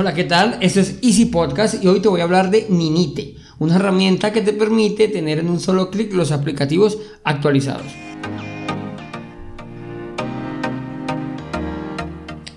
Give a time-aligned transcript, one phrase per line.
[0.00, 0.58] Hola, ¿qué tal?
[0.60, 4.42] Esto es Easy Podcast y hoy te voy a hablar de Ninite, una herramienta que
[4.42, 8.07] te permite tener en un solo clic los aplicativos actualizados.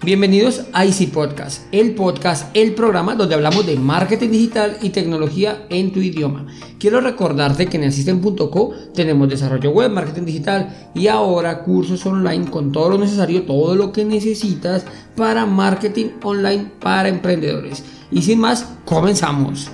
[0.04, 5.68] Bienvenidos a Easy Podcast, el podcast, el programa donde hablamos de marketing digital y tecnología
[5.70, 6.48] en tu idioma.
[6.80, 12.72] Quiero recordarte que en Assistant.co tenemos desarrollo web, marketing digital y ahora cursos online con
[12.72, 14.86] todo lo necesario, todo lo que necesitas
[15.16, 17.84] para marketing online para emprendedores.
[18.12, 19.70] Y sin más, comenzamos.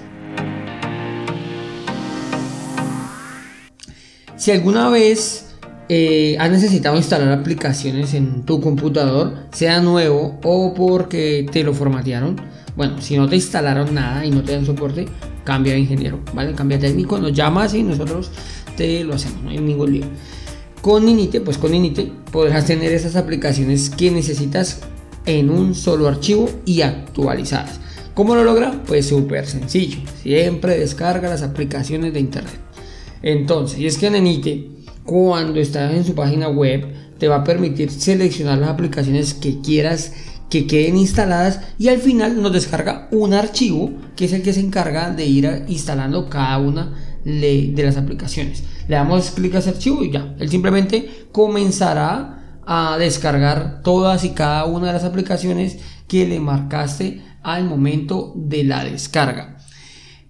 [4.35, 5.46] Si alguna vez
[5.89, 12.39] eh, has necesitado instalar aplicaciones en tu computador, sea nuevo o porque te lo formatearon.
[12.75, 15.05] Bueno, si no te instalaron nada y no te dan soporte,
[15.43, 16.53] cambia de ingeniero, ¿vale?
[16.53, 18.29] Cambia técnico, nos llamas y nosotros
[18.75, 20.05] te lo hacemos, no hay ningún lío.
[20.81, 24.81] Con Ninite, pues con Ninite podrás tener esas aplicaciones que necesitas
[25.25, 27.79] en un solo archivo y actualizadas.
[28.13, 28.83] ¿Cómo lo logra?
[28.85, 29.99] Pues súper sencillo.
[30.21, 32.59] Siempre descarga las aplicaciones de internet.
[33.21, 34.76] Entonces, y es que en Ninite
[35.07, 36.85] cuando estás en su página web
[37.17, 40.11] te va a permitir seleccionar las aplicaciones que quieras
[40.49, 44.59] que queden instaladas y al final nos descarga un archivo que es el que se
[44.59, 48.63] encarga de ir instalando cada una de las aplicaciones.
[48.87, 54.29] Le damos clic a ese archivo y ya, él simplemente comenzará a descargar todas y
[54.31, 59.57] cada una de las aplicaciones que le marcaste al momento de la descarga.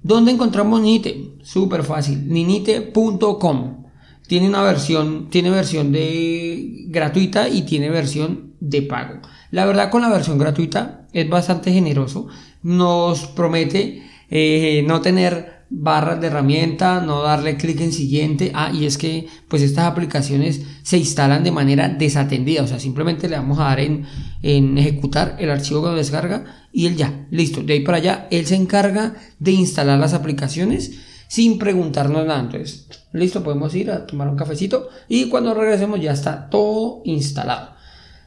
[0.03, 1.33] ¿Dónde encontramos Ninite?
[1.42, 3.87] Súper fácil, ninite.com
[4.28, 9.22] tiene una versión, tiene versión de gratuita y tiene versión de pago.
[9.52, 12.28] La verdad con la versión gratuita es bastante generoso.
[12.61, 18.52] Nos promete eh, no tener barras de herramienta, no darle clic en siguiente.
[18.53, 22.64] Ah, y es que pues estas aplicaciones se instalan de manera desatendida.
[22.64, 24.05] O sea, simplemente le vamos a dar en,
[24.42, 27.64] en ejecutar el archivo que nos descarga y él ya, listo.
[27.64, 32.39] De ahí para allá, él se encarga de instalar las aplicaciones sin preguntarnos nada.
[32.39, 37.77] Entonces, listo, podemos ir a tomar un cafecito y cuando regresemos ya está todo instalado.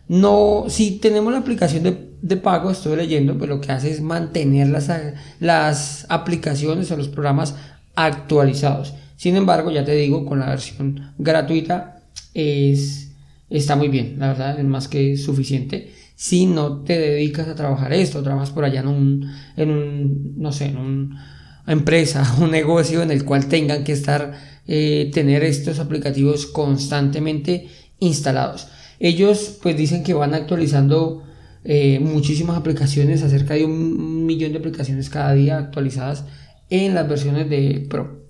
[0.09, 1.85] No, si tenemos la aplicación
[2.21, 4.91] de, pago, estoy leyendo, pues lo que hace es mantener las,
[5.39, 7.55] las aplicaciones o los programas
[7.95, 8.95] actualizados.
[9.17, 12.03] Sin embargo, ya te digo, con la versión gratuita
[12.35, 13.13] es,
[13.51, 15.93] está muy bien, la verdad es más que suficiente.
[16.17, 20.51] Si no te dedicas a trabajar esto, trabajas por allá en un, en un no
[20.51, 21.19] sé, en un
[21.67, 24.35] empresa, un negocio en el cual tengan que estar,
[24.67, 28.69] eh, tener estos aplicativos constantemente instalados.
[28.99, 31.25] Ellos pues dicen que van actualizando
[31.65, 36.25] eh, muchísimas aplicaciones, acerca de un millón de aplicaciones cada día actualizadas
[36.71, 38.27] en las versiones de Pro.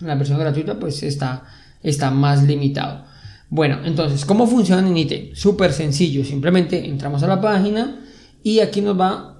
[0.00, 1.44] la versión gratuita pues está,
[1.82, 3.04] está más limitado.
[3.50, 5.30] Bueno, entonces, ¿cómo funciona Ninite?
[5.34, 8.00] Súper sencillo, simplemente entramos a la página
[8.42, 9.37] y aquí nos va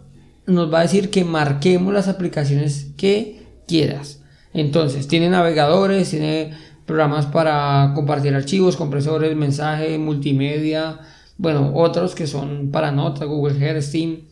[0.49, 4.21] nos va a decir que marquemos las aplicaciones que quieras.
[4.55, 6.53] Entonces, tiene navegadores, tiene
[6.87, 11.01] programas para compartir archivos, compresores, mensaje, multimedia,
[11.37, 14.23] bueno, otros que son para notas, Google Hair, Steam,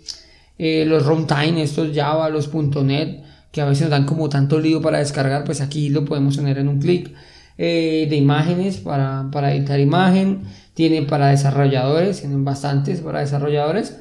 [0.59, 3.22] eh, los runtime, estos Java, los .NET,
[3.53, 6.59] que a veces nos dan como tanto lío para descargar, pues aquí lo podemos tener
[6.59, 7.15] en un clic.
[7.59, 10.43] Eh, de imágenes para, para editar imagen,
[10.75, 13.97] tiene para desarrolladores, tienen bastantes para desarrolladores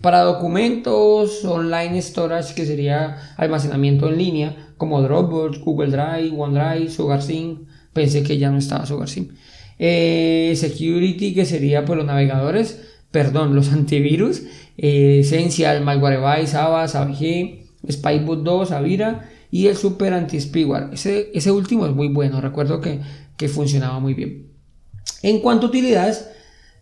[0.00, 7.68] para documentos online storage, que sería almacenamiento en línea, como Dropbox, Google Drive, OneDrive, SugarSync,
[7.92, 9.32] pensé que ya no estaba SugarSync.
[9.78, 12.80] Eh, security, que sería pues los navegadores,
[13.10, 14.42] perdón, los antivirus,
[14.78, 20.90] eh, Essential, Malwarebytes, Avast, AVG, Spyboot 2, Avira y el Super Anti-Spyware.
[20.92, 23.00] Ese, ese último es muy bueno, recuerdo que,
[23.36, 24.46] que funcionaba muy bien.
[25.22, 26.30] En cuanto a utilidades,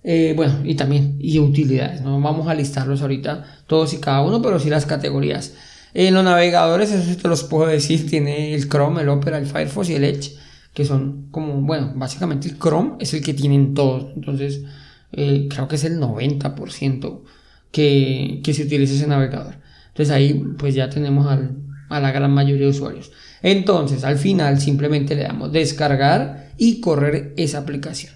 [0.04, 4.41] eh, bueno, y también, y utilidades, no vamos a listarlos ahorita todos y cada uno,
[4.41, 5.54] pero sí las categorías.
[5.94, 9.91] En los navegadores, eso te los puedo decir, tiene el Chrome, el Opera, el Firefox
[9.91, 10.37] y el Edge,
[10.75, 14.62] que son como, bueno, básicamente el Chrome es el que tienen todos, entonces
[15.12, 17.22] eh, creo que es el 90%
[17.72, 19.56] que, que se utiliza ese navegador.
[19.88, 23.11] Entonces ahí pues ya tenemos a la gran mayoría de usuarios.
[23.43, 28.12] Entonces al final simplemente le damos descargar y correr esa aplicación.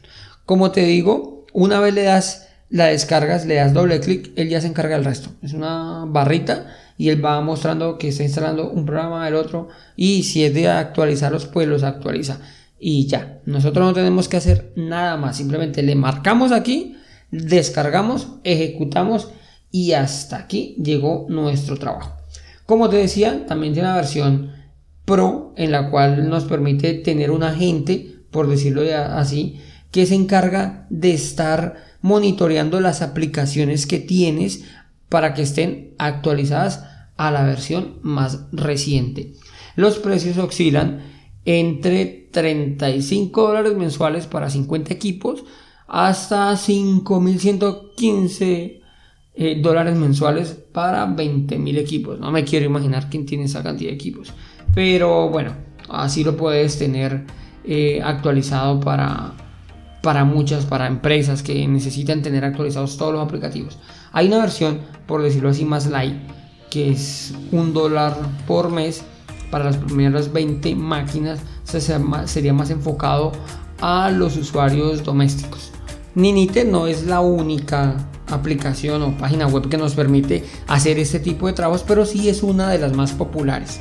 [0.46, 4.60] Como te digo, una vez le das la descargas, le das doble clic, él ya
[4.60, 5.30] se encarga del resto.
[5.42, 6.66] Es una barrita
[6.96, 10.68] y él va mostrando que está instalando un programa, el otro, y si es de
[10.68, 12.40] actualizarlos, pues los actualiza.
[12.80, 16.96] Y ya, nosotros no tenemos que hacer nada más, simplemente le marcamos aquí,
[17.30, 19.28] descargamos, ejecutamos
[19.70, 22.16] y hasta aquí llegó nuestro trabajo.
[22.66, 24.52] Como te decía, también tiene una versión
[25.04, 29.60] Pro en la cual nos permite tener un agente, por decirlo así,
[29.92, 34.64] que se encarga de estar monitoreando las aplicaciones que tienes
[35.08, 36.82] para que estén actualizadas
[37.16, 39.34] a la versión más reciente.
[39.76, 41.02] Los precios oscilan
[41.44, 45.44] entre 35 dólares mensuales para 50 equipos
[45.86, 48.80] hasta 5.115
[49.34, 52.18] eh, dólares mensuales para 20.000 equipos.
[52.18, 54.32] No me quiero imaginar quién tiene esa cantidad de equipos.
[54.74, 55.54] Pero bueno,
[55.88, 57.26] así lo puedes tener
[57.64, 59.34] eh, actualizado para,
[60.02, 63.78] para muchas, para empresas que necesitan tener actualizados todos los aplicativos.
[64.12, 66.16] Hay una versión, por decirlo así, más light,
[66.70, 68.16] que es un dólar
[68.46, 69.04] por mes
[69.50, 71.40] para las primeras 20 máquinas.
[71.64, 73.32] sería más enfocado
[73.80, 75.70] a los usuarios domésticos.
[76.14, 81.46] Ninite no es la única aplicación o página web que nos permite hacer este tipo
[81.46, 83.80] de trabajos, pero sí es una de las más populares.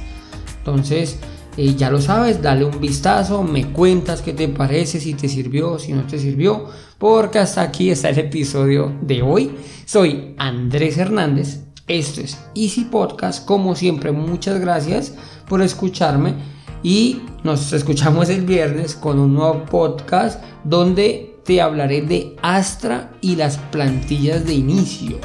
[0.60, 1.18] Entonces,
[1.58, 5.80] eh, ya lo sabes, dale un vistazo, me cuentas qué te parece, si te sirvió,
[5.80, 6.66] si no te sirvió,
[6.98, 9.52] porque hasta aquí está el episodio de hoy.
[9.86, 15.14] Soy Andrés Hernández, esto es Easy Podcast, como siempre, muchas gracias
[15.48, 16.36] por escucharme
[16.84, 23.36] y nos escuchamos el viernes con un nuevo podcast donde te hablaré de Astra y
[23.36, 25.18] las plantillas de inicio.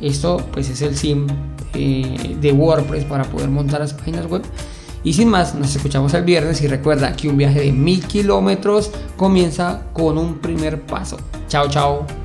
[0.00, 1.26] Esto pues es el sim
[1.74, 4.42] eh, de WordPress para poder montar las páginas web
[5.04, 8.90] y sin más, nos escuchamos el viernes y recuerda que un viaje de mil kilómetros
[9.16, 11.18] comienza con un primer paso.
[11.48, 12.21] Chao, chao.